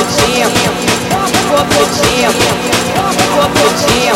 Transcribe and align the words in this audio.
copetinho, 0.00 0.48
copetinho, 1.48 2.30
copetinho. 3.34 4.14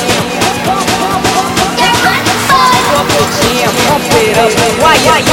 Copetinho, 2.94 3.70
operando, 3.94 4.82
uai, 4.82 5.00
uai, 5.04 5.24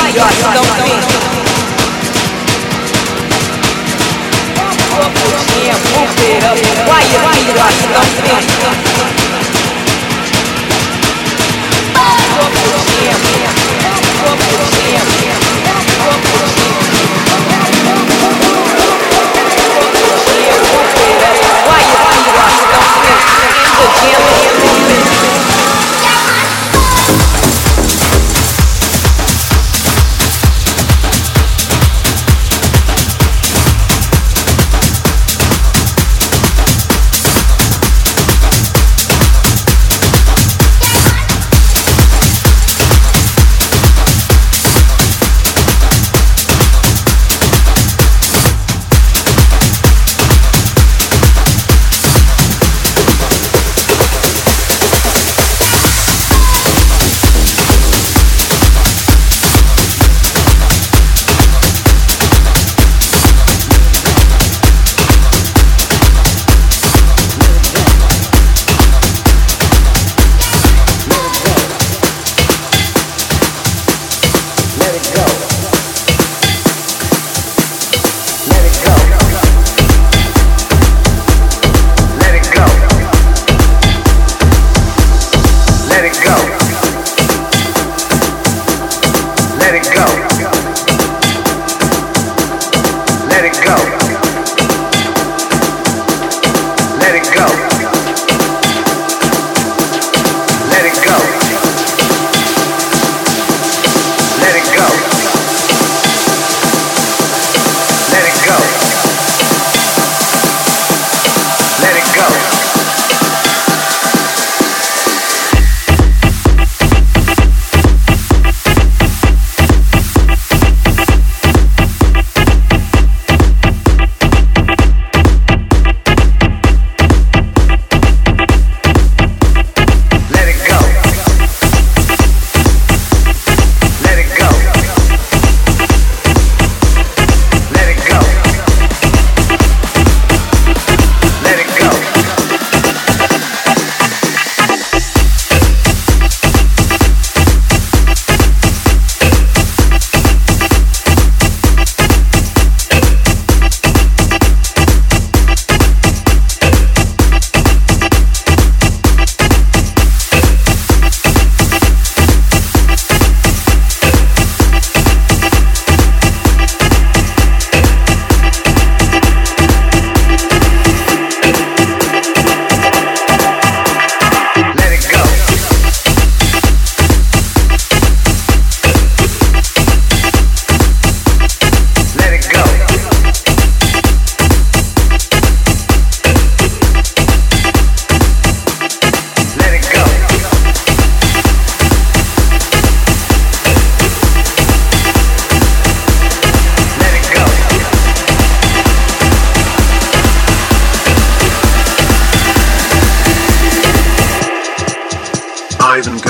eyes 205.81 206.05
and. 206.07 206.21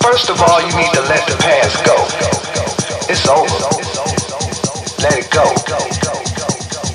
First 0.00 0.30
of 0.30 0.40
all, 0.40 0.60
you 0.64 0.72
need 0.76 0.92
to 0.96 1.02
let 1.12 1.26
the 1.28 1.36
past 1.36 1.84
go. 1.84 1.96
It's 3.12 3.28
over. 3.28 3.60
Let 5.04 5.20
it 5.20 5.28
go. 5.30 5.44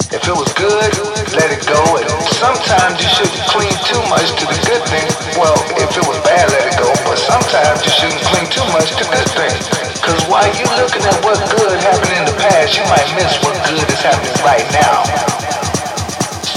If 0.09 0.25
it 0.25 0.35
was 0.35 0.49
good, 0.57 0.91
let 1.37 1.49
it 1.53 1.61
go. 1.69 1.81
And 2.01 2.09
sometimes 2.41 2.97
you 2.97 3.09
shouldn't 3.13 3.45
cling 3.53 3.75
too 3.85 4.01
much 4.09 4.33
to 4.41 4.45
the 4.49 4.59
good 4.65 4.83
thing. 4.89 5.05
Well, 5.37 5.57
if 5.77 5.93
it 5.93 6.05
was 6.09 6.17
bad, 6.25 6.49
let 6.49 6.65
it 6.73 6.77
go. 6.79 6.89
But 7.05 7.19
sometimes 7.21 7.85
you 7.85 7.91
shouldn't 7.93 8.21
cling 8.33 8.49
too 8.49 8.65
much 8.73 8.89
to 8.97 9.05
good 9.05 9.29
things. 9.37 9.69
Cause 10.01 10.21
while 10.29 10.49
you 10.57 10.65
looking 10.81 11.05
at 11.05 11.17
what 11.23 11.37
good 11.53 11.77
happened 11.81 12.13
in 12.17 12.25
the 12.25 12.37
past, 12.41 12.77
you 12.77 12.83
might 12.89 13.09
miss 13.15 13.37
what 13.43 13.53
good 13.69 13.85
is 13.89 14.01
happening 14.01 14.33
right 14.45 14.65
now. 14.73 15.34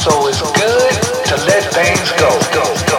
So 0.08 0.26
it's 0.26 0.40
good 0.40 0.92
to 1.28 1.36
let 1.44 1.64
things 1.74 2.12
go. 2.12 2.30
go, 2.54 2.64
go. 2.90 2.97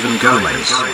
Ivan 0.00 0.16
Gomez. 0.18 0.89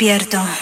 Despierto. 0.00 0.59